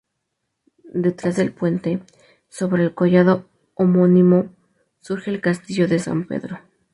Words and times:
Detrás 0.95 1.35
del 1.35 1.51
Puente, 1.53 2.01
sobre 2.49 2.83
el 2.83 2.95
collado 2.95 3.45
homónimo, 3.75 4.49
surge 4.99 5.29
el 5.29 5.41
Castillo 5.41 5.87
de 5.87 5.99
San 5.99 6.25
Pedro. 6.25 6.57